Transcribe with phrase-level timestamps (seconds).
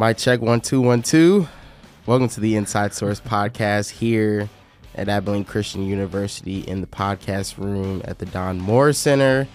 [0.00, 1.48] My check one two one two.
[2.06, 4.48] Welcome to the Inside Source podcast here
[4.94, 9.48] at Abilene Christian University in the podcast room at the Don Moore Center,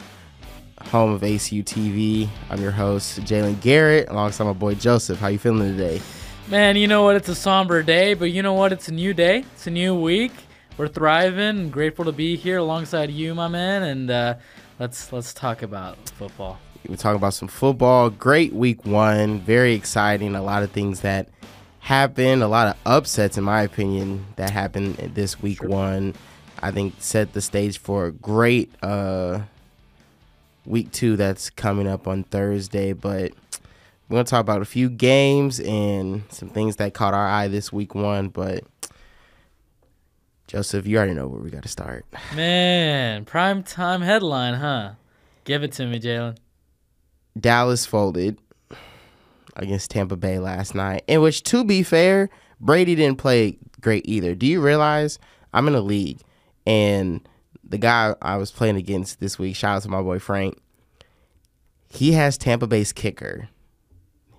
[0.82, 2.28] home of ACU TV.
[2.50, 5.18] I'm your host Jalen Garrett, alongside my boy Joseph.
[5.18, 6.02] How you feeling today?
[6.50, 7.16] Man, you know what?
[7.16, 8.74] It's a somber day, but you know what?
[8.74, 9.46] It's a new day.
[9.54, 10.34] It's a new week.
[10.76, 11.70] We're thriving.
[11.70, 13.84] Grateful to be here alongside you, my man.
[13.84, 14.36] And uh,
[14.78, 16.60] let's let's talk about football.
[16.88, 18.10] We talk about some football.
[18.10, 19.40] Great week one.
[19.40, 20.36] Very exciting.
[20.36, 21.30] A lot of things that
[21.80, 22.44] happened.
[22.44, 25.70] A lot of upsets, in my opinion, that happened this week sure.
[25.70, 26.14] one.
[26.62, 29.42] I think set the stage for a great uh,
[30.66, 32.94] week two that's coming up on Thursday.
[32.94, 33.32] But
[34.10, 37.72] we're gonna talk about a few games and some things that caught our eye this
[37.72, 38.30] week one.
[38.30, 38.64] But
[40.48, 42.06] Joseph, you already know where we got to start.
[42.36, 44.92] Man, prime time headline, huh?
[45.46, 46.38] Give it to me, Jalen.
[47.40, 48.40] Dallas folded
[49.56, 54.36] against Tampa Bay last night, in which, to be fair, Brady didn't play great either.
[54.36, 55.20] Do you realize
[55.54, 56.22] I'm in a league
[56.66, 57.28] and
[57.64, 60.58] the guy I was playing against this week, shout out to my boy Frank,
[61.90, 63.50] he has Tampa Bay's kicker.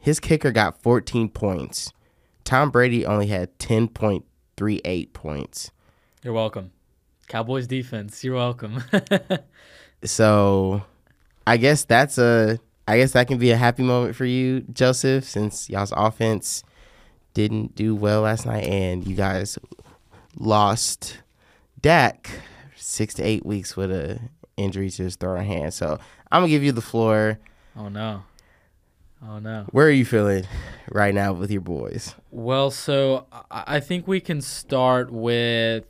[0.00, 1.92] His kicker got 14 points.
[2.44, 5.70] Tom Brady only had 10.38 points.
[6.22, 6.72] You're welcome.
[7.28, 8.82] Cowboys defense, you're welcome.
[10.04, 10.82] so
[11.46, 15.24] I guess that's a I guess that can be a happy moment for you, Joseph,
[15.24, 16.62] since y'all's offense
[17.32, 19.58] didn't do well last night and you guys
[20.36, 21.18] lost
[21.80, 22.30] Dak
[22.76, 24.20] six to eight weeks with a
[24.56, 25.74] injury to his throwing hand.
[25.74, 25.98] So
[26.30, 27.38] I'm gonna give you the floor.
[27.76, 28.22] Oh no.
[29.26, 29.66] Oh no.
[29.70, 30.44] Where are you feeling
[30.90, 32.14] right now with your boys?
[32.30, 35.84] Well, so I think we can start with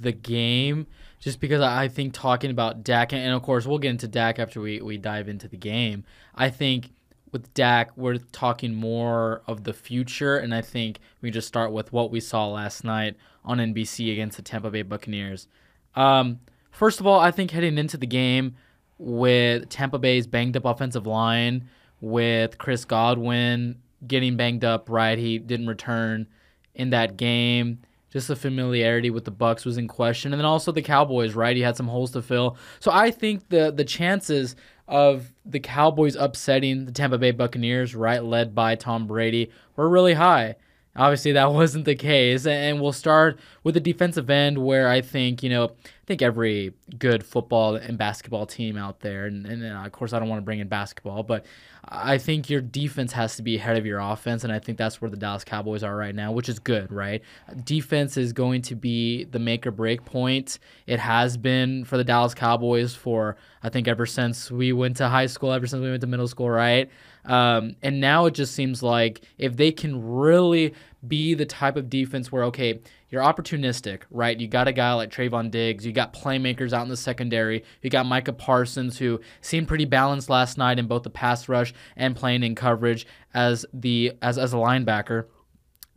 [0.00, 0.86] the game
[1.18, 4.60] just because I think talking about Dak, and of course we'll get into Dak after
[4.60, 6.04] we, we dive into the game.
[6.34, 6.90] I think
[7.32, 11.92] with Dak, we're talking more of the future, and I think we just start with
[11.92, 15.48] what we saw last night on NBC against the Tampa Bay Buccaneers.
[15.94, 16.40] Um,
[16.70, 18.56] first of all, I think heading into the game
[18.98, 21.68] with Tampa Bay's banged up offensive line,
[22.00, 23.76] with Chris Godwin
[24.06, 25.18] getting banged up, right?
[25.18, 26.28] He didn't return
[26.74, 27.80] in that game
[28.10, 31.56] just the familiarity with the Bucs was in question, and then also the Cowboys, right?
[31.56, 32.56] He had some holes to fill.
[32.80, 38.24] So I think the the chances of the Cowboys upsetting the Tampa Bay Buccaneers, right,
[38.24, 40.56] led by Tom Brady, were really high.
[40.98, 45.42] Obviously, that wasn't the case, and we'll start with the defensive end, where I think
[45.42, 49.84] you know, I think every good football and basketball team out there, and, and uh,
[49.86, 51.46] of course, I don't want to bring in basketball, but
[51.90, 55.00] I think your defense has to be ahead of your offense, and I think that's
[55.00, 57.22] where the Dallas Cowboys are right now, which is good, right?
[57.64, 60.58] Defense is going to be the make or break point.
[60.86, 65.08] It has been for the Dallas Cowboys for I think ever since we went to
[65.08, 66.90] high school, ever since we went to middle school, right?
[67.28, 70.74] Um, and now it just seems like if they can really
[71.06, 72.80] be the type of defense where okay,
[73.10, 74.38] you're opportunistic, right?
[74.38, 75.86] You got a guy like Trevon Diggs.
[75.86, 77.64] You got playmakers out in the secondary.
[77.82, 81.72] You got Micah Parsons, who seemed pretty balanced last night in both the pass rush
[81.96, 85.26] and playing in coverage as the as as a linebacker.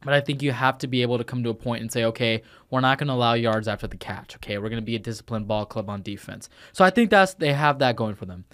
[0.03, 2.05] But I think you have to be able to come to a point and say,
[2.05, 4.35] okay, we're not going to allow yards after the catch.
[4.37, 6.49] Okay, we're going to be a disciplined ball club on defense.
[6.73, 8.45] So I think that's they have that going for them.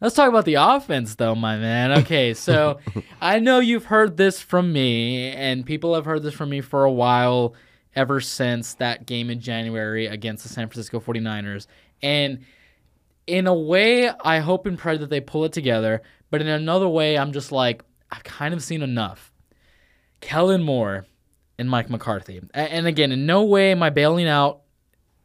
[0.00, 1.92] Let's talk about the offense, though, my man.
[2.00, 2.80] Okay, so
[3.20, 6.84] I know you've heard this from me, and people have heard this from me for
[6.84, 7.54] a while
[7.94, 11.66] ever since that game in January against the San Francisco 49ers.
[12.02, 12.44] And
[13.26, 16.02] in a way, I hope and pray that they pull it together.
[16.30, 19.32] But in another way, I'm just like, I've kind of seen enough.
[20.20, 21.06] Kellen Moore
[21.58, 22.42] and Mike McCarthy.
[22.52, 24.60] And again, in no way am I bailing out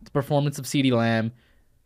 [0.02, 1.34] the performance of CeeDee Lamb,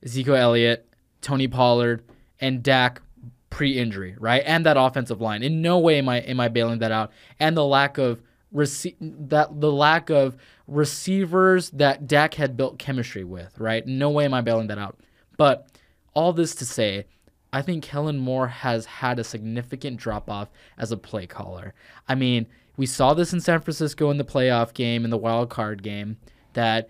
[0.04, 0.88] Ezekiel Elliott,
[1.22, 2.04] Tony Pollard,
[2.40, 3.02] and Dak
[3.50, 4.44] pre-injury, right?
[4.46, 5.44] And that offensive line.
[5.44, 7.12] In no way am I am I bailing that out.
[7.40, 8.22] And the lack of
[8.54, 10.38] rece- that the lack of
[10.68, 13.86] receivers that Dak had built chemistry with, right?
[13.86, 15.00] No way am I bailing that out.
[15.38, 15.68] But
[16.14, 17.06] all this to say,
[17.54, 21.74] I think Kellen Moore has had a significant drop off as a play caller.
[22.08, 25.50] I mean, we saw this in San Francisco in the playoff game, in the wild
[25.50, 26.18] card game,
[26.54, 26.90] that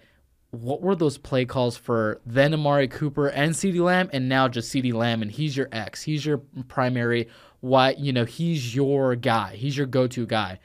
[0.62, 4.74] what were those play calls for then Amari Cooper and CeeDee Lamb and now just
[4.74, 6.04] CeeDee Lamb and he's your X.
[6.04, 7.28] He's your primary
[7.62, 9.56] why you know, he's your guy.
[9.56, 10.60] He's your go-to guy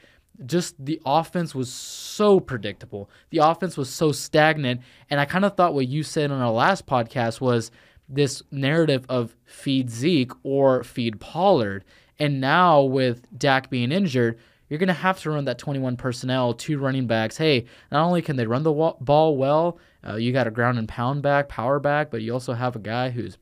[0.45, 3.09] just the offense was so predictable.
[3.29, 4.81] The offense was so stagnant.
[5.09, 7.71] And I kind of thought what you said on our last podcast was
[8.09, 11.83] this narrative of feed Zeke or feed Pollard.
[12.19, 14.39] And now with Dak being injured,
[14.71, 17.35] you're going to have to run that 21 personnel, two running backs.
[17.35, 19.77] Hey, not only can they run the ball well,
[20.07, 22.79] uh, you got a ground and pound back, power back, but you also have a
[22.79, 23.37] guy who's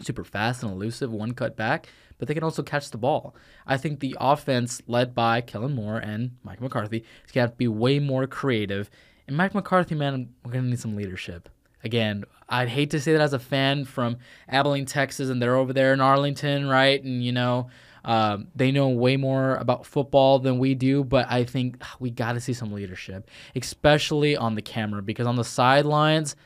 [0.00, 3.34] super fast and elusive, one cut back, but they can also catch the ball.
[3.66, 7.50] I think the offense led by Kellen Moore and Mike McCarthy is going to have
[7.50, 8.88] to be way more creative.
[9.26, 11.48] And Mike McCarthy, man, we're going to need some leadership.
[11.82, 14.18] Again, I'd hate to say that as a fan from
[14.48, 17.02] Abilene, Texas, and they're over there in Arlington, right?
[17.02, 17.68] And, you know,
[18.04, 22.32] um, they know way more about football than we do, but I think we got
[22.32, 26.36] to see some leadership, especially on the camera, because on the sidelines,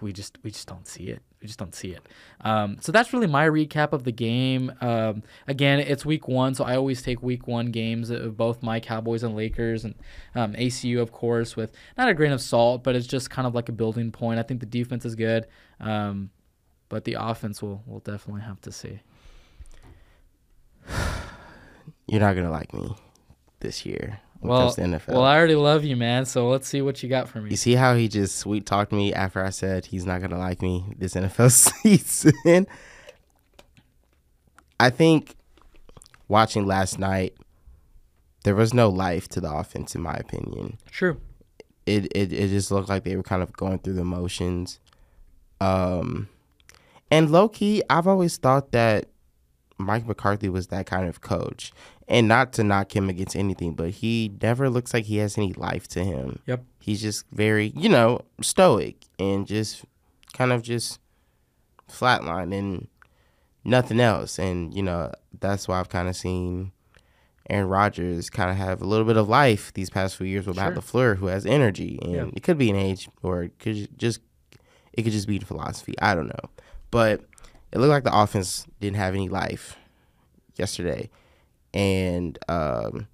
[0.00, 1.22] we just we just don't see it.
[1.40, 2.02] We just don't see it.
[2.40, 4.72] Um, so that's really my recap of the game.
[4.80, 8.80] Um, again, it's week one, so I always take week one games of both my
[8.80, 9.94] Cowboys and Lakers and
[10.34, 13.54] um, ACU, of course, with not a grain of salt, but it's just kind of
[13.54, 14.40] like a building point.
[14.40, 15.46] I think the defense is good,
[15.80, 16.30] um,
[16.88, 19.00] but the offense will will definitely have to see.
[22.08, 22.94] You're not gonna like me
[23.60, 24.20] this year.
[24.40, 24.72] Well,
[25.08, 26.24] well, I already love you, man.
[26.24, 27.50] So let's see what you got for me.
[27.50, 30.62] You see how he just sweet talked me after I said he's not gonna like
[30.62, 31.50] me this NFL
[31.82, 32.66] season.
[34.78, 35.34] I think
[36.28, 37.36] watching last night,
[38.44, 40.78] there was no life to the offense, in my opinion.
[40.90, 41.20] True.
[41.84, 44.78] It it it just looked like they were kind of going through the motions.
[45.60, 46.28] Um,
[47.10, 49.08] and low key, I've always thought that
[49.78, 51.72] Mike McCarthy was that kind of coach
[52.08, 55.52] and not to knock him against anything, but he never looks like he has any
[55.52, 56.40] life to him.
[56.46, 56.64] Yep.
[56.80, 59.84] He's just very, you know, stoic and just
[60.32, 60.98] kind of just
[61.90, 62.88] flatline and
[63.64, 64.38] nothing else.
[64.38, 66.72] And, you know, that's why I've kind of seen
[67.48, 70.56] Aaron Rodgers kind of have a little bit of life these past few years with
[70.56, 70.64] sure.
[70.64, 71.98] Matt LaFleur, who has energy.
[72.02, 74.20] And it could be an age or it could just,
[74.92, 75.94] it could just be the philosophy.
[76.00, 76.50] I don't know.
[76.90, 77.22] But
[77.72, 79.76] it looked like the offense didn't have any life
[80.56, 81.10] yesterday
[81.74, 83.06] and um,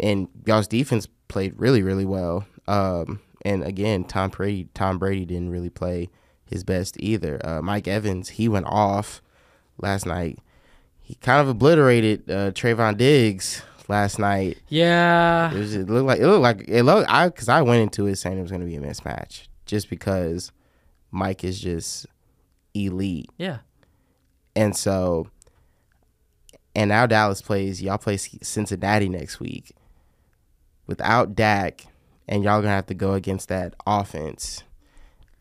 [0.00, 2.46] and y'all's defense played really really well.
[2.66, 6.08] Um, and again, Tom Brady Tom Brady didn't really play
[6.44, 7.40] his best either.
[7.44, 9.22] Uh, Mike Evans he went off
[9.78, 10.38] last night.
[11.00, 14.58] He kind of obliterated uh, Trevon Diggs last night.
[14.68, 17.10] Yeah, it, was, it, looked like it looked like it looked.
[17.10, 19.88] I because I went into it saying it was going to be a mismatch just
[19.88, 20.52] because
[21.10, 22.06] Mike is just
[22.74, 23.30] elite.
[23.36, 23.58] Yeah,
[24.54, 25.30] and so
[26.74, 29.72] and now Dallas plays, y'all play Cincinnati next week.
[30.86, 31.86] Without Dak,
[32.28, 34.62] and y'all gonna have to go against that offense.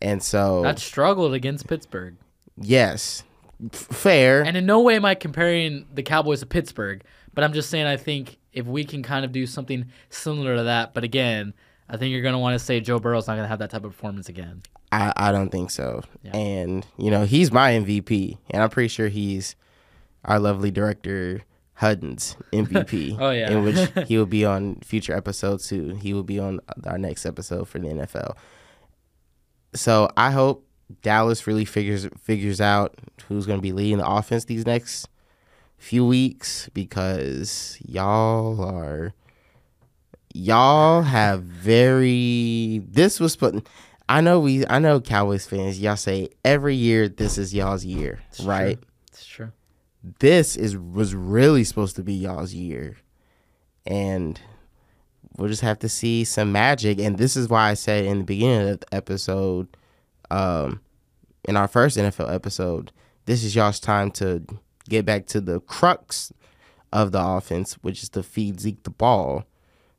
[0.01, 2.15] And so that struggled against Pittsburgh.
[2.59, 3.24] Yes.
[3.71, 4.44] Fair.
[4.44, 7.03] And in no way am I comparing the Cowboys to Pittsburgh,
[7.33, 10.63] but I'm just saying I think if we can kind of do something similar to
[10.63, 11.53] that, but again,
[11.89, 13.83] I think you're to want to say Joe Burrow's not going to have that type
[13.83, 14.62] of performance again.
[14.92, 16.01] I, I don't think so.
[16.24, 16.36] Yeah.
[16.36, 19.56] And, you know, he's my MVP, and I'm pretty sure he's
[20.24, 21.44] our lovely director
[21.78, 23.18] Hudden's MVP.
[23.19, 25.94] oh yeah, in which he will be on future episodes too.
[25.95, 28.36] He will be on our next episode for the NFL.
[29.75, 30.66] So I hope
[31.04, 32.95] Dallas really figures figures out
[33.28, 35.07] who's going to be leading the offense these next
[35.78, 39.13] few weeks because y'all are
[40.34, 43.68] y'all have very this was put
[44.09, 48.19] I know we I know Cowboys fans y'all say every year this is y'all's year,
[48.30, 48.77] it's right?
[48.77, 48.88] True.
[49.12, 49.51] It's true
[50.19, 52.98] this is was really supposed to be y'all's year.
[53.86, 54.39] And
[55.38, 57.00] we'll just have to see some magic.
[57.00, 59.68] And this is why I said in the beginning of the episode,
[60.30, 60.81] um,
[61.45, 62.92] in our first NFL episode,
[63.25, 64.45] this is y'all's time to
[64.89, 66.34] get back to the crux
[66.91, 69.46] of the offense, which is to feed Zeke the ball.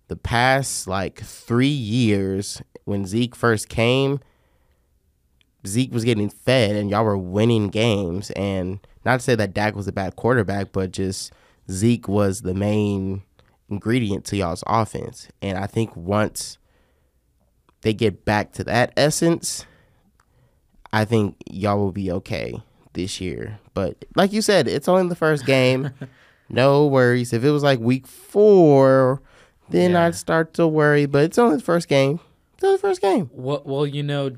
[0.09, 4.21] The past like three years, when Zeke first came,
[5.67, 8.31] Zeke was getting fed and y'all were winning games.
[8.33, 11.33] And not to say that Dak was a bad quarterback, but just
[11.71, 13.23] Zeke was the main
[13.69, 15.29] ingredient to y'all's offense.
[15.43, 16.59] And I think once
[17.83, 19.67] they get back to that essence,
[20.93, 22.62] I think y'all will be okay
[22.95, 23.59] this year.
[23.75, 25.91] But like you said, it's only the first game.
[26.49, 27.33] no worries.
[27.33, 29.23] If it was like week four,
[29.70, 30.06] then yeah.
[30.06, 31.06] I'd start to worry.
[31.06, 32.20] But it's only the first game.
[32.54, 33.30] It's only the first game.
[33.32, 34.32] Well, well, you know,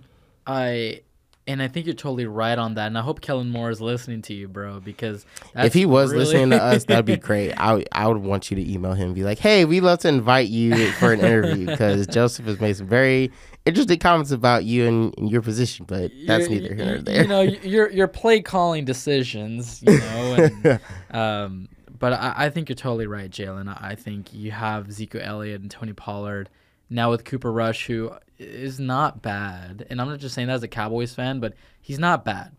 [0.47, 1.03] I
[1.47, 2.87] and I think you're totally right on that.
[2.87, 6.25] And I hope Kellen Moore is listening to you, bro, because if he was really
[6.25, 7.53] listening to us, that'd be great.
[7.55, 10.09] I I would want you to email him and be like, "Hey, we'd love to
[10.09, 13.33] invite you for an interview because Joseph has made some very
[13.67, 17.23] interesting comments about you and, and your position, but that's you're, neither here nor there.
[17.23, 21.69] You know, your your play calling decisions, you know, and, um,
[22.01, 23.73] but I, I think you're totally right, Jalen.
[23.81, 26.51] I think you have Zeke Elliott and Tony Pollard
[26.89, 29.87] now with Cooper Rush, who is not bad.
[29.89, 32.51] And I'm not just saying that as a Cowboys fan, but he's not bad.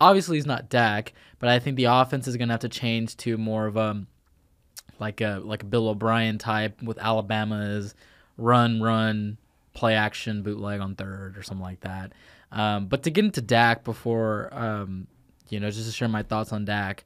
[0.00, 3.16] Obviously, he's not Dak, but I think the offense is going to have to change
[3.18, 4.06] to more of a
[4.98, 7.94] like a like a Bill O'Brien type with Alabama's
[8.38, 9.36] run, run,
[9.74, 12.12] play action, bootleg on third or something like that.
[12.52, 15.08] Um, but to get into Dak before um,
[15.48, 17.04] you know, just to share my thoughts on Dak.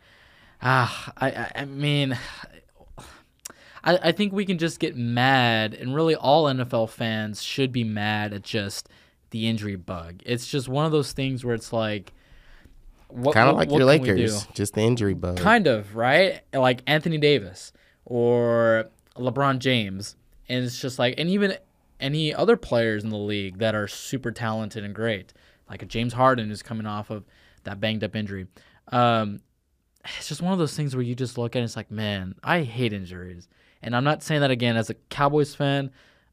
[0.62, 2.18] Ah, I, I, mean,
[3.82, 7.84] I, I think we can just get mad, and really all NFL fans should be
[7.84, 8.88] mad at just
[9.30, 10.22] the injury bug.
[10.26, 12.12] It's just one of those things where it's like,
[13.08, 14.12] what, Kind of like your can we do?
[14.12, 15.36] Lakers, just the injury bug.
[15.36, 16.42] Kind of, right?
[16.52, 17.72] Like Anthony Davis
[18.04, 20.16] or LeBron James.
[20.48, 21.56] And it's just like, and even
[21.98, 25.32] any other players in the league that are super talented and great,
[25.68, 27.24] like a James Harden who's coming off of
[27.64, 28.46] that banged up injury.
[28.88, 29.40] Um,
[30.04, 32.34] it's just one of those things where you just look at it, it's like, man,
[32.42, 33.48] I hate injuries.
[33.82, 35.90] And I'm not saying that again as a Cowboys fan,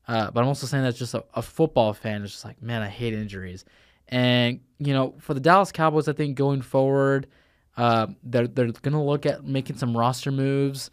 [0.07, 2.81] uh, but I'm also saying that just a, a football fan is just like, man,
[2.81, 3.65] I hate injuries.
[4.09, 7.27] And you know, for the Dallas Cowboys, I think going forward,
[7.75, 10.91] uh, they're they're gonna look at making some roster moves,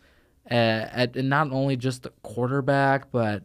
[0.50, 3.42] uh, at and not only just the quarterback, but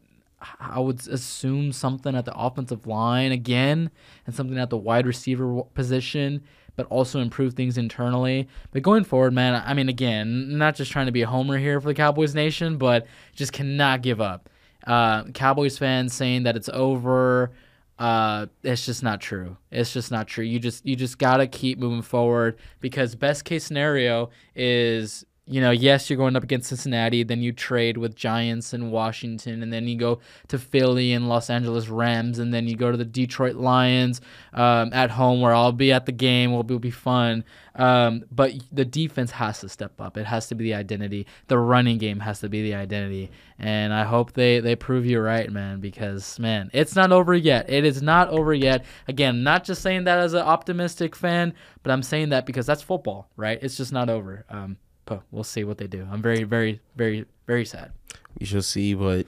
[0.59, 3.91] I would assume something at the offensive line again,
[4.25, 6.43] and something at the wide receiver position,
[6.79, 8.47] but also improve things internally.
[8.71, 11.81] But going forward, man, I mean, again, not just trying to be a homer here
[11.81, 13.05] for the Cowboys Nation, but
[13.35, 14.47] just cannot give up.
[14.87, 17.51] Uh, Cowboys fans saying that it's over
[17.97, 21.77] uh it's just not true it's just not true you just you just gotta keep
[21.77, 27.23] moving forward because best case scenario is you know yes you're going up against cincinnati
[27.23, 31.49] then you trade with giants and washington and then you go to philly and los
[31.49, 34.21] angeles rams and then you go to the detroit lions
[34.53, 37.43] um, at home where i'll be at the game will be, will be fun.
[37.75, 40.17] Um, but the defense has to step up.
[40.17, 41.27] It has to be the identity.
[41.47, 43.31] The running game has to be the identity.
[43.57, 47.69] And i hope they they prove you right man because man it's not over yet.
[47.69, 48.85] It is not over yet.
[49.07, 51.53] Again not just saying that as an optimistic fan
[51.83, 53.59] but i'm saying that because that's football right?
[53.61, 54.45] It's just not over.
[54.49, 54.77] Um,
[55.09, 57.91] but we'll see what they do i'm very very very very sad
[58.39, 59.27] We shall see what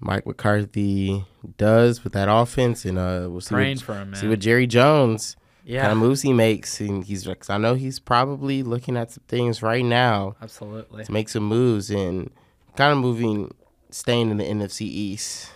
[0.00, 1.26] Mike McCarthy
[1.58, 4.38] does with that offense, and uh, we'll see praying what, for him man see what
[4.38, 6.80] Jerry Jones yeah kind of moves he makes.
[6.80, 11.12] And he's, cause I know he's probably looking at some things right now absolutely to
[11.12, 12.30] make some moves and
[12.76, 13.54] kind of moving,
[13.90, 15.50] staying in the NFC East.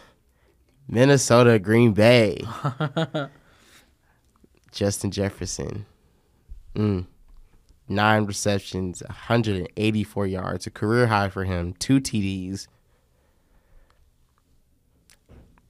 [0.87, 2.45] Minnesota, Green Bay,
[4.73, 5.87] Justin Jefferson,
[6.75, 7.07] mm.
[7.89, 12.67] Nine receptions, 184 yards, a career high for him, two TDs.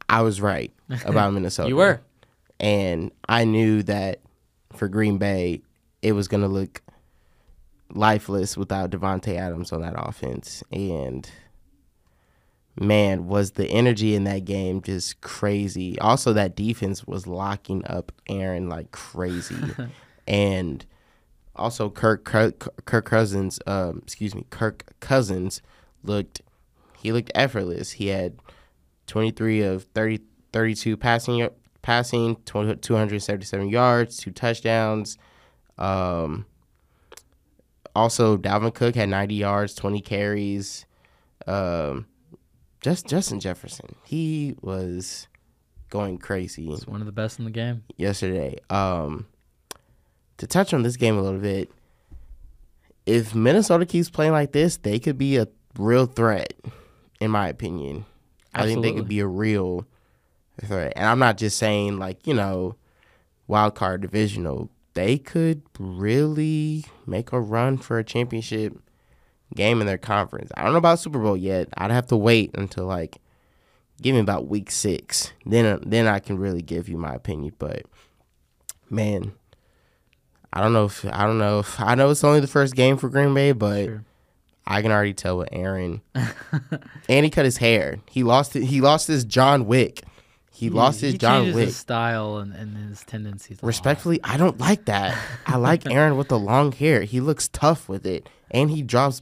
[0.09, 0.73] I was right
[1.05, 1.69] about Minnesota.
[1.69, 2.01] you were
[2.61, 4.21] And I knew that
[4.73, 5.63] for Green Bay,
[6.03, 6.83] it was going to look
[7.93, 10.63] lifeless without Davante Adams on that offense.
[10.71, 11.29] And
[12.79, 15.99] man, was the energy in that game just crazy.
[15.99, 19.57] Also, that defense was locking up Aaron like crazy.
[20.27, 20.85] and
[21.57, 25.63] also, Kirk, Kirk Kirk Cousins, um, excuse me, Kirk Cousins
[26.03, 26.43] looked
[27.01, 27.93] he looked effortless.
[27.93, 28.39] He had
[29.07, 30.21] 23 of 30,
[30.53, 31.49] 32 passing
[31.83, 35.19] passing, 277 yards, two touchdowns.
[35.77, 36.47] Um,
[37.95, 40.87] also, Dalvin Cook had 90 yards, 20 carries.
[41.47, 42.07] Um,
[42.81, 45.29] just Justin Jefferson, he was
[45.91, 48.59] going crazy He's one of the best in the game yesterday.
[48.71, 49.27] Um,
[50.39, 51.71] to touch on this game a little bit,
[53.07, 55.49] if Minnesota keeps playing like this, they could be a
[55.79, 56.55] real threat,
[57.21, 58.05] in my opinion.
[58.55, 59.87] I think they could be a real
[60.65, 60.93] threat.
[60.97, 62.77] And I'm not just saying like, you know,
[63.47, 64.71] wild card divisional.
[64.95, 68.79] They could really make a run for a championship
[69.55, 70.51] game in their conference.
[70.57, 71.69] I don't know about Super Bowl yet.
[71.77, 73.19] I'd have to wait until like
[74.01, 75.33] give me about week six.
[75.45, 77.55] Then then I can really give you my opinion.
[77.59, 77.87] But
[78.89, 79.33] man,
[80.55, 82.97] I don't know if I don't know if I know it's only the first game
[82.97, 84.05] for Green Bay, but Sure.
[84.67, 87.99] I can already tell what Aaron and he cut his hair.
[88.09, 88.65] He lost it.
[88.65, 90.03] He lost his John Wick.
[90.53, 91.67] He, lost his he John Wick.
[91.67, 93.59] his style and, and his tendencies.
[93.61, 95.19] Respectfully, I don't like that.
[95.47, 97.03] I like Aaron with the long hair.
[97.03, 99.21] He looks tough with it, and he drops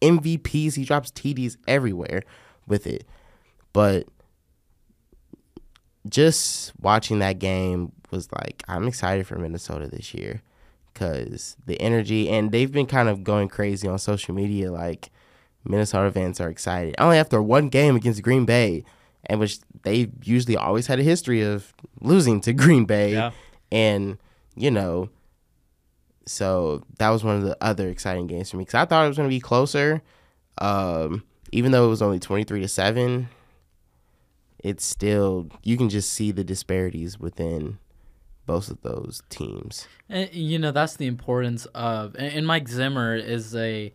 [0.00, 0.76] MVPs.
[0.76, 2.22] He drops TDs everywhere
[2.68, 3.04] with it.
[3.72, 4.06] But
[6.08, 10.42] just watching that game was like, I'm excited for Minnesota this year
[10.98, 14.72] because the energy, and they've been kind of going crazy on social media.
[14.72, 15.10] Like
[15.64, 18.84] Minnesota fans are excited only after one game against Green Bay,
[19.26, 23.30] and which they usually always had a history of losing to Green Bay Yeah.
[23.70, 24.18] and
[24.56, 25.08] you know
[26.26, 29.08] so that was one of the other exciting games for me because i thought it
[29.08, 30.02] was going to be closer
[30.58, 33.28] um, even though it was only 23 to 7
[34.62, 37.78] it's still you can just see the disparities within
[38.48, 42.16] both of those teams And, you know, that's the importance of.
[42.18, 43.92] And, Mike Zimmer is a,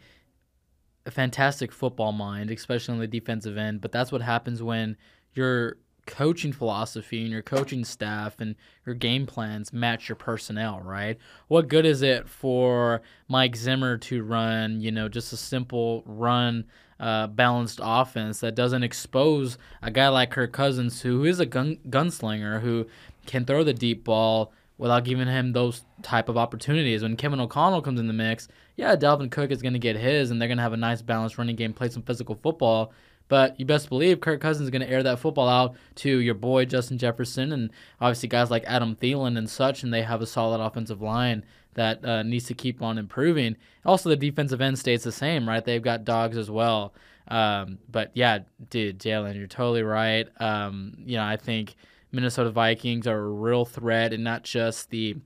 [1.08, 3.82] a fantastic football mind, especially on the defensive end.
[3.82, 4.96] But that's what happens when
[5.34, 8.56] your coaching philosophy and your coaching staff and
[8.86, 11.18] your game plans match your personnel, right?
[11.48, 16.66] What good is it for Mike Zimmer to run, you know, just a simple run
[17.00, 21.80] uh, balanced offense that doesn't expose a guy like Kirk Cousins, who is a gun-
[21.90, 22.86] gunslinger, who
[23.26, 27.04] can throw the deep ball without giving him those type of opportunities.
[27.04, 30.32] When Kevin O'Connell comes in the mix, yeah, Dalvin Cook is going to get his,
[30.32, 32.92] and they're going to have a nice balanced running game, play some physical football.
[33.30, 36.36] But you best believe Kirk Cousins is going to air that football out to your
[36.36, 40.28] boy Justin Jefferson and obviously guys like Adam Thielen and such, and they have a
[40.28, 43.56] solid offensive line that uh, needs to keep on improving.
[43.86, 45.64] Also, the defensive end stays the same, right?
[45.64, 46.94] They've got dogs as well.
[47.28, 48.40] Um, but yeah,
[48.70, 50.28] dude, Jalen, you're totally right.
[50.42, 51.76] Um, you know, I think
[52.14, 55.18] Minnesota Vikings are a real threat, and not just the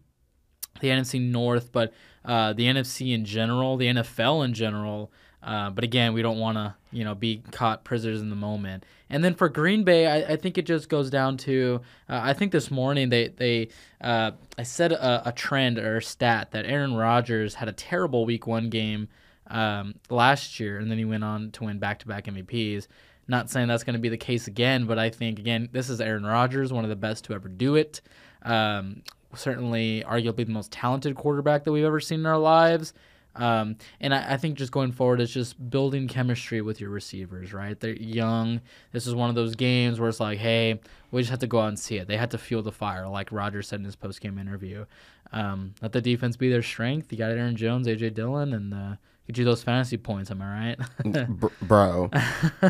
[0.80, 5.12] the NFC North, but uh, the NFC in general, the NFL in general.
[5.42, 8.86] Uh, but again, we don't want to, you know, be caught prisoners in the moment.
[9.10, 12.34] And then for Green Bay, I, I think it just goes down to, uh, I
[12.34, 13.70] think this morning they they
[14.02, 18.26] uh, I said a, a, trend or a stat that Aaron Rodgers had a terrible
[18.26, 19.08] Week One game
[19.50, 22.88] um, last year, and then he went on to win back to back MVPs.
[23.28, 26.00] Not saying that's going to be the case again, but I think again this is
[26.00, 28.02] Aaron Rodgers, one of the best to ever do it.
[28.44, 29.04] Um,
[29.36, 32.94] certainly, arguably the most talented quarterback that we've ever seen in our lives.
[33.38, 37.54] Um, and I, I, think just going forward, it's just building chemistry with your receivers,
[37.54, 37.80] right?
[37.80, 38.62] They're young.
[38.92, 40.80] This is one of those games where it's like, hey,
[41.12, 42.08] we just have to go out and see it.
[42.08, 44.86] They had to fuel the fire, like Roger said in his post game interview.
[45.32, 47.12] Um, let the defense be their strength.
[47.12, 48.96] You got Aaron Jones, AJ Dillon, and uh,
[49.28, 50.32] get you those fantasy points.
[50.32, 51.50] Am I right?
[51.62, 52.12] Bro,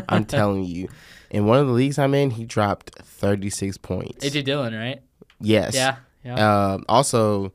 [0.08, 0.88] I'm telling you,
[1.30, 4.24] in one of the leagues I'm in, he dropped 36 points.
[4.24, 5.00] AJ Dillon, right?
[5.40, 5.74] Yes.
[5.74, 5.96] Yeah.
[6.24, 6.72] Yeah.
[6.72, 7.52] Um, also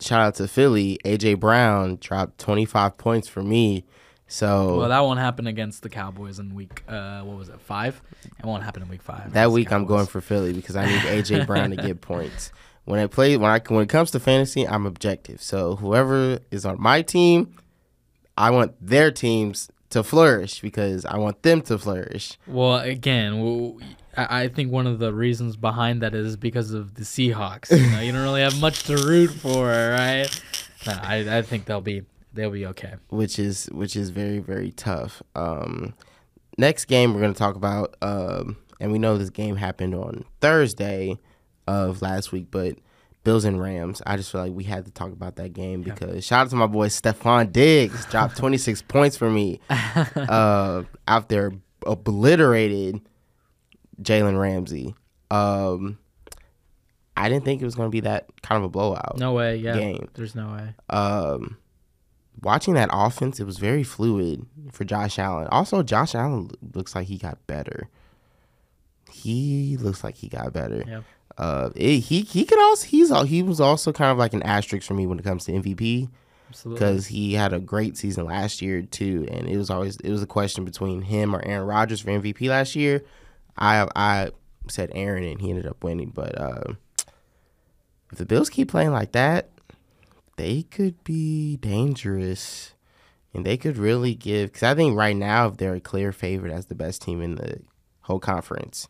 [0.00, 0.98] shout out to Philly.
[1.04, 3.84] AJ Brown dropped 25 points for me.
[4.26, 6.82] So well, that won't happen against the Cowboys in week.
[6.88, 7.60] Uh, what was it?
[7.60, 8.00] Five.
[8.38, 9.34] It won't happen in week five.
[9.34, 12.50] That week, I'm going for Philly because I need AJ Brown to get points.
[12.84, 15.40] When I play, when I when it comes to fantasy, I'm objective.
[15.40, 17.56] So whoever is on my team,
[18.36, 22.38] I want their teams to flourish because I want them to flourish.
[22.46, 23.78] Well, again,
[24.16, 27.70] I think one of the reasons behind that is because of the Seahawks.
[27.70, 30.28] You, know, you don't really have much to root for, right?
[30.86, 32.02] No, I, I think they'll be
[32.32, 32.94] they'll be okay.
[33.10, 35.22] Which is which is very very tough.
[35.36, 35.94] Um,
[36.58, 41.18] next game we're gonna talk about, um, and we know this game happened on Thursday
[41.66, 42.76] of last week, but
[43.24, 44.02] Bills and Rams.
[44.06, 45.94] I just feel like we had to talk about that game yeah.
[45.94, 51.28] because shout out to my boy Stefon Diggs dropped 26 points for me uh, out
[51.28, 51.52] there
[51.86, 53.00] obliterated
[54.00, 54.94] Jalen Ramsey.
[55.30, 55.98] Um,
[57.16, 59.18] I didn't think it was going to be that kind of a blowout.
[59.18, 59.56] No way.
[59.56, 59.76] Yeah.
[59.78, 60.08] Game.
[60.14, 60.74] There's no way.
[60.90, 61.58] Um,
[62.42, 65.46] watching that offense, it was very fluid for Josh Allen.
[65.48, 67.88] Also, Josh Allen looks like he got better.
[69.10, 70.84] He looks like he got better.
[70.86, 71.04] Yep.
[71.38, 74.86] Uh, it, he he could also he's he was also kind of like an asterisk
[74.86, 76.08] for me when it comes to MVP
[76.64, 80.22] because he had a great season last year too, and it was always it was
[80.22, 83.02] a question between him or Aaron Rodgers for MVP last year.
[83.56, 84.30] I I
[84.68, 86.10] said Aaron, and he ended up winning.
[86.10, 86.74] But uh,
[88.10, 89.50] if the Bills keep playing like that,
[90.36, 92.74] they could be dangerous,
[93.34, 94.52] and they could really give.
[94.52, 97.36] Because I think right now, if they're a clear favorite as the best team in
[97.36, 97.60] the
[98.02, 98.88] whole conference,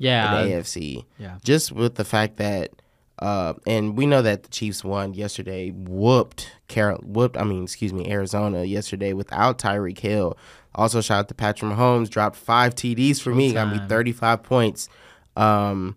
[0.00, 2.70] yeah, the AFC, yeah, just with the fact that.
[3.18, 7.36] Uh, and we know that the Chiefs won yesterday, whooped Carol, whooped.
[7.36, 10.38] I mean, excuse me, Arizona yesterday without Tyreek Hill.
[10.74, 14.88] Also, shout out to Patrick Mahomes, dropped five TDs for me, got me 35 points.
[15.36, 15.96] Um,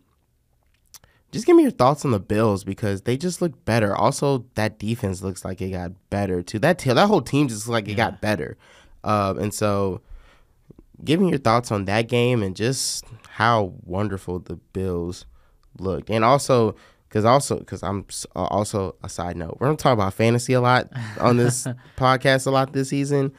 [1.33, 3.95] just give me your thoughts on the Bills because they just look better.
[3.95, 6.59] Also, that defense looks like it got better too.
[6.59, 8.11] That t- that whole team just looks like it yeah.
[8.11, 8.55] got better.
[9.03, 10.01] Uh, and so,
[11.03, 15.25] give me your thoughts on that game and just how wonderful the Bills
[15.79, 16.09] looked.
[16.09, 16.75] And also,
[17.09, 20.61] because also because I'm uh, also a side note, we're gonna talk about fantasy a
[20.61, 20.89] lot
[21.19, 23.33] on this podcast a lot this season.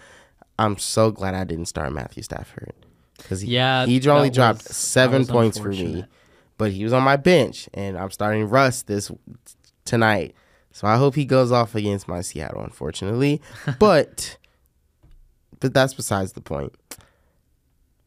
[0.59, 2.73] I'm so glad I didn't start Matthew Stafford
[3.17, 6.05] because he, yeah, he only dropped was, seven points for me,
[6.59, 9.11] but he was on my bench, and I'm starting Russ this
[9.85, 10.35] tonight.
[10.71, 13.41] So I hope he goes off against my Seattle, unfortunately.
[13.79, 14.39] but
[15.61, 16.75] but that's besides the point.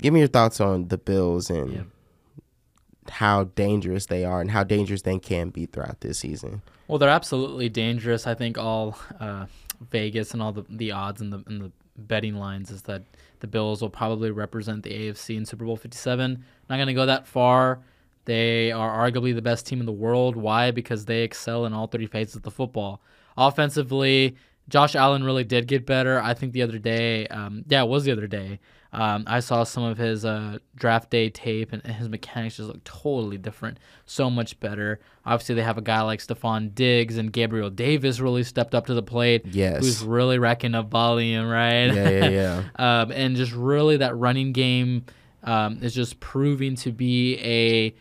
[0.01, 1.81] Give me your thoughts on the Bills and yeah.
[3.09, 6.61] how dangerous they are and how dangerous they can be throughout this season.
[6.87, 8.27] Well, they're absolutely dangerous.
[8.27, 9.47] I think all uh,
[9.89, 13.03] Vegas and all the, the odds and the and the betting lines is that
[13.39, 16.43] the Bills will probably represent the AFC in Super Bowl 57.
[16.69, 17.79] Not going to go that far.
[18.25, 20.35] They are arguably the best team in the world.
[20.35, 20.71] Why?
[20.71, 23.01] Because they excel in all three phases of the football.
[23.37, 24.35] Offensively,
[24.69, 26.21] Josh Allen really did get better.
[26.21, 28.59] I think the other day, um, yeah, it was the other day.
[28.93, 32.83] Um, I saw some of his uh, draft day tape, and, his mechanics just look
[32.83, 34.99] totally different, so much better.
[35.25, 38.93] Obviously, they have a guy like Stefon Diggs and Gabriel Davis really stepped up to
[38.93, 39.45] the plate.
[39.45, 39.83] Yes.
[39.83, 41.87] who's really racking up volume, right?
[41.87, 42.63] Yeah, yeah, yeah.
[43.01, 45.05] um, and just really that running game
[45.43, 47.95] um, is just proving to be a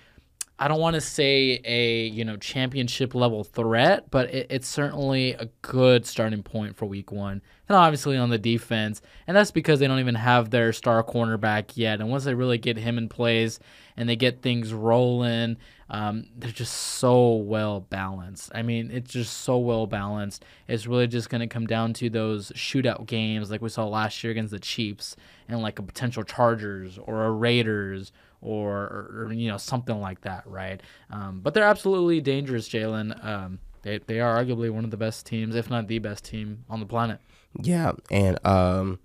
[0.59, 5.35] I don't want to say a you know championship level threat, but it, it's certainly
[5.35, 7.43] a good starting point for Week One.
[7.69, 11.73] And obviously on the defense, and that's because they don't even have their star cornerback
[11.75, 12.01] yet.
[12.01, 13.59] And once they really get him in place
[13.97, 15.57] and they get things rolling,
[15.91, 18.51] um, they're just so well balanced.
[18.55, 20.45] I mean, it's just so well balanced.
[20.69, 24.23] It's really just going to come down to those shootout games like we saw last
[24.25, 25.17] year against the Chiefs
[25.49, 30.47] and like a potential Chargers or a Raiders or, or, you know something like that,
[30.47, 30.81] right?
[31.11, 33.25] Um, but they're absolutely dangerous, Jalen.
[33.25, 36.65] Um, they they are arguably one of the best teams, if not the best team
[36.69, 37.21] on the planet.
[37.63, 38.99] Yeah, and um,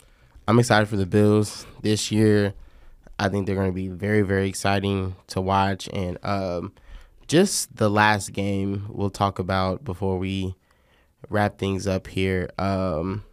[0.48, 2.54] I'm excited for the Bills this year.
[3.22, 5.88] I think they're going to be very, very exciting to watch.
[5.94, 6.74] And um,
[7.28, 10.56] just the last game we'll talk about before we
[11.30, 12.50] wrap things up here.
[12.58, 13.24] Um,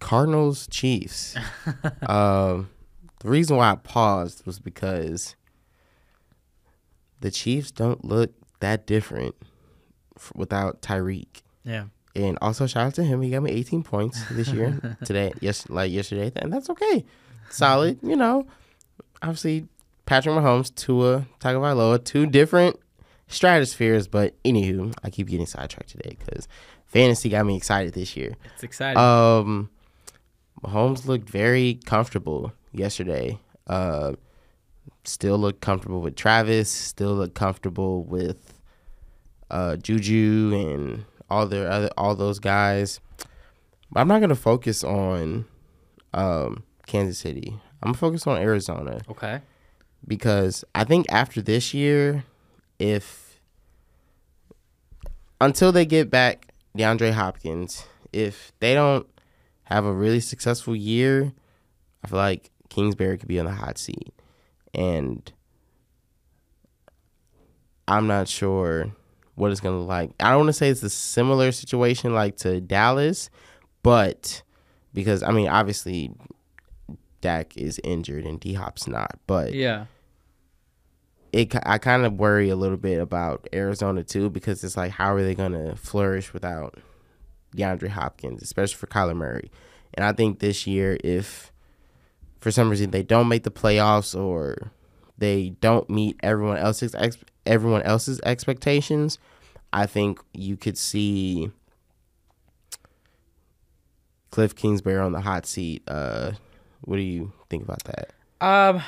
[0.00, 1.36] Cardinals Chiefs.
[2.06, 2.68] um,
[3.20, 5.36] the reason why I paused was because
[7.20, 9.34] the Chiefs don't look that different
[10.16, 11.42] f- without Tyreek.
[11.64, 11.84] Yeah.
[12.16, 13.22] And also shout out to him.
[13.22, 14.96] He got me 18 points this year.
[15.04, 17.04] today, yes, like yesterday, and that's okay.
[17.50, 18.46] Solid, you know.
[19.22, 19.68] Obviously,
[20.06, 22.80] Patrick Mahomes, Tua Tagovailoa, two different
[23.28, 24.10] stratospheres.
[24.10, 26.48] But anywho, I keep getting sidetracked today because
[26.86, 28.34] fantasy got me excited this year.
[28.54, 28.98] It's exciting.
[28.98, 29.70] Um,
[30.64, 33.38] Mahomes looked very comfortable yesterday.
[33.66, 34.12] Uh,
[35.04, 36.70] still looked comfortable with Travis.
[36.70, 38.54] Still looked comfortable with
[39.50, 43.00] uh, Juju and all their other all those guys.
[43.90, 45.46] But I'm not gonna focus on
[46.12, 47.58] um, Kansas City.
[47.82, 49.40] I'm gonna focus on Arizona okay.
[50.06, 52.24] because I think after this year,
[52.78, 53.40] if
[55.40, 59.06] until they get back DeAndre Hopkins, if they don't
[59.74, 61.32] have a really successful year,
[62.04, 64.12] I feel like Kingsbury could be on the hot seat.
[64.74, 65.30] And
[67.88, 68.92] I'm not sure
[69.34, 70.10] what it's gonna look like.
[70.20, 73.30] I don't want to say it's a similar situation like to Dallas,
[73.82, 74.42] but
[74.94, 76.12] because I mean obviously
[77.20, 79.86] Dak is injured and D Hop's not, but Yeah.
[81.32, 85.14] it I kind of worry a little bit about Arizona too because it's like how
[85.14, 86.78] are they going to flourish without
[87.56, 89.50] DeAndre Hopkins, especially for Kyler Murray.
[89.94, 91.52] And I think this year if
[92.40, 94.72] for some reason they don't make the playoffs or
[95.18, 99.18] they don't meet everyone else's ex- everyone else's expectations,
[99.72, 101.50] I think you could see
[104.30, 105.82] Cliff Kingsbury on the hot seat.
[105.86, 106.32] Uh,
[106.82, 108.10] what do you think about that?
[108.40, 108.82] Um,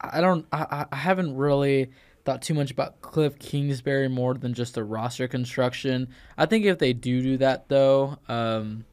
[0.00, 0.46] I don't.
[0.52, 1.90] I, I haven't really
[2.24, 6.08] thought too much about Cliff Kingsbury more than just the roster construction.
[6.38, 8.84] I think if they do do that though, um,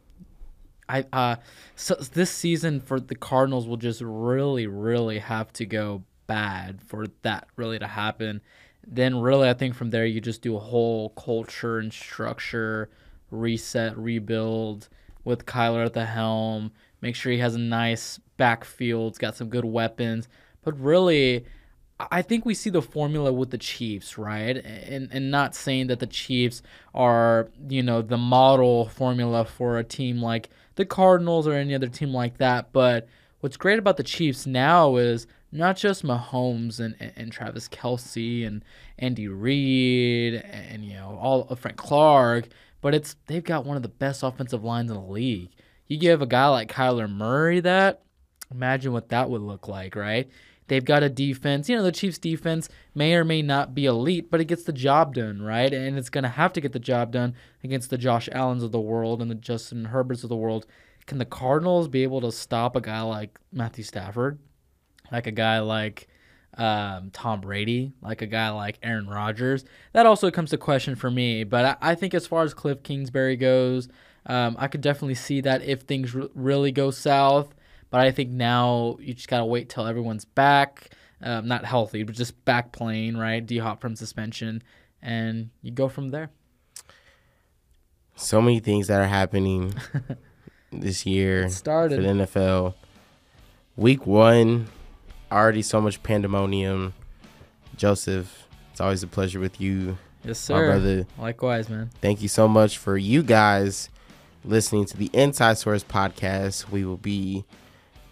[0.89, 1.35] I uh,
[1.75, 7.05] so this season for the Cardinals will just really, really have to go bad for
[7.21, 8.41] that really to happen.
[8.85, 12.89] Then really, I think from there you just do a whole culture and structure
[13.29, 14.89] reset, rebuild
[15.23, 16.71] with Kyler at the helm.
[16.99, 20.27] Make sure he has a nice backfield, got some good weapons.
[20.63, 21.45] But really,
[22.09, 24.57] I think we see the formula with the Chiefs, right?
[24.57, 26.61] And and not saying that the Chiefs
[26.93, 31.87] are, you know, the model formula for a team like the Cardinals or any other
[31.87, 32.71] team like that.
[32.71, 33.07] But
[33.41, 38.47] what's great about the Chiefs now is not just Mahomes and, and, and Travis Kelce
[38.47, 38.63] and
[38.97, 42.47] Andy Reid and, you know all of Frank Clark,
[42.79, 45.49] but it's they've got one of the best offensive lines in the league.
[45.87, 48.01] You give a guy like Kyler Murray that,
[48.49, 50.29] imagine what that would look like, right?
[50.71, 51.67] They've got a defense.
[51.67, 54.71] You know, the Chiefs' defense may or may not be elite, but it gets the
[54.71, 55.69] job done, right?
[55.73, 58.71] And it's going to have to get the job done against the Josh Allens of
[58.71, 60.65] the world and the Justin Herberts of the world.
[61.07, 64.39] Can the Cardinals be able to stop a guy like Matthew Stafford,
[65.11, 66.07] like a guy like
[66.57, 69.65] um, Tom Brady, like a guy like Aaron Rodgers?
[69.91, 71.43] That also comes to question for me.
[71.43, 73.89] But I, I think as far as Cliff Kingsbury goes,
[74.25, 77.53] um, I could definitely see that if things really go south.
[77.91, 80.89] But I think now you just gotta wait till everyone's back,
[81.21, 83.45] um, not healthy, but just back playing, right?
[83.45, 84.63] D Hop from suspension,
[85.01, 86.31] and you go from there.
[88.15, 89.73] So many things that are happening
[90.71, 91.95] this year It started.
[91.97, 92.73] for the NFL.
[93.75, 94.67] Week one,
[95.31, 96.93] already so much pandemonium.
[97.77, 100.55] Joseph, it's always a pleasure with you, Yes, sir.
[100.55, 101.07] my brother.
[101.17, 101.89] Likewise, man.
[102.01, 103.89] Thank you so much for you guys
[104.45, 106.69] listening to the Inside Source podcast.
[106.69, 107.43] We will be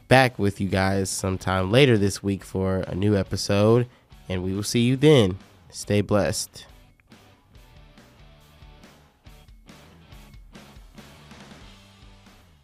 [0.09, 3.87] back with you guys sometime later this week for a new episode,
[4.27, 5.37] and we will see you then.
[5.69, 6.65] Stay blessed.